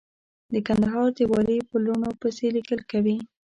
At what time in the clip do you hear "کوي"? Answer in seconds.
2.91-3.17